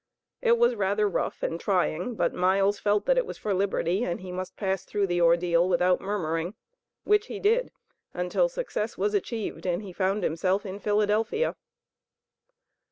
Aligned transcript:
It 0.41 0.57
was 0.57 0.73
rather 0.73 1.07
rough 1.07 1.43
and 1.43 1.59
trying, 1.59 2.15
but 2.15 2.33
Miles 2.33 2.79
felt 2.79 3.05
that 3.05 3.19
it 3.19 3.25
was 3.27 3.37
for 3.37 3.53
liberty, 3.53 4.03
and 4.03 4.19
he 4.19 4.31
must 4.31 4.57
pass 4.57 4.83
through 4.83 5.05
the 5.05 5.21
ordeal 5.21 5.69
without 5.69 6.01
murmuring, 6.01 6.55
which 7.03 7.27
he 7.27 7.39
did, 7.39 7.71
until 8.11 8.49
success 8.49 8.97
was 8.97 9.13
achieved 9.13 9.67
and 9.67 9.83
he 9.83 9.93
found 9.93 10.23
himself 10.23 10.65
in 10.65 10.79
Philadelphia. 10.79 11.55